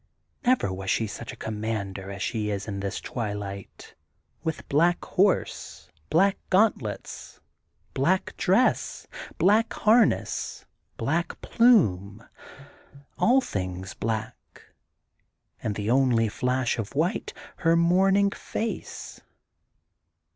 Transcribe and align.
*' 0.17 0.31
Never 0.47 0.73
was 0.73 0.89
she 0.89 1.05
such 1.05 1.31
a 1.31 1.35
commander 1.35 2.09
as 2.09 2.23
she 2.23 2.49
is 2.49 2.67
in 2.67 2.79
this 2.79 2.99
twilight, 3.01 3.93
with 4.43 4.67
black 4.67 5.05
horse, 5.05 5.89
black 6.09 6.37
gauntlets, 6.49 7.39
black 7.93 8.35
dress, 8.35 9.05
black 9.37 9.71
harness, 9.71 10.65
black 10.97 11.39
plume, 11.41 12.27
all 13.19 13.41
things 13.41 13.93
black 13.93 14.73
and 15.61 15.75
the 15.75 15.91
only 15.91 16.29
flash 16.29 16.79
of 16.79 16.95
white, 16.95 17.31
her 17.57 17.75
mourning 17.75 18.31
face. 18.31 19.21